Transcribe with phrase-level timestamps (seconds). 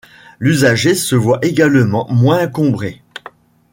[0.39, 3.03] L’usager se voit également moins encombré.